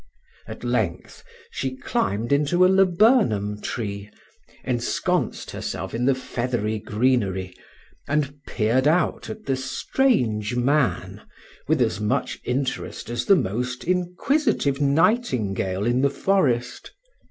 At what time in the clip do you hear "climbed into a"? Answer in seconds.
1.77-2.65